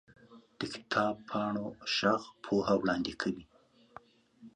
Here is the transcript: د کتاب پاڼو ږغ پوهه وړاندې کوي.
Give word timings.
د 0.59 0.61
کتاب 0.75 1.15
پاڼو 1.29 1.67
ږغ 1.95 2.21
پوهه 2.43 2.75
وړاندې 2.81 3.13
کوي. 3.21 3.45